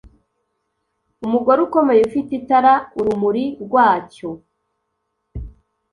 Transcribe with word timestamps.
umugore 1.25 1.59
ukomeye 1.67 2.01
ufite 2.07 2.31
itara, 2.39 2.73
urumuri 2.99 3.45
rwacyo 3.63 4.29